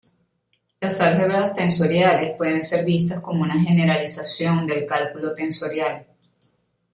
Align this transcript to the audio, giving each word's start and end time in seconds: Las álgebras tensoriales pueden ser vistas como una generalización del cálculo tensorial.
Las 0.79 0.99
álgebras 0.99 1.53
tensoriales 1.53 2.35
pueden 2.35 2.63
ser 2.63 2.83
vistas 2.83 3.21
como 3.21 3.43
una 3.43 3.59
generalización 3.61 4.65
del 4.65 4.87
cálculo 4.87 5.35
tensorial. 5.35 6.07